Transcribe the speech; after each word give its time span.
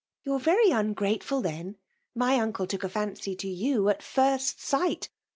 "You 0.25 0.33
are 0.33 0.39
very 0.39 0.71
ungrateful^ 0.71 1.43
then* 1.43 1.75
My 2.15 2.35
imtle 2.35 2.67
took 2.67 2.83
a 2.83 2.89
fancy 2.89 3.35
to 3.35 3.47
you 3.47 3.87
at 3.89 4.01
first 4.01 4.59
sight. 4.59 5.09